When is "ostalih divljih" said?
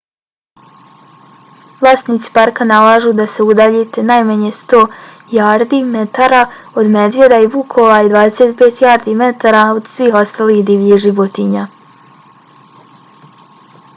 10.25-11.01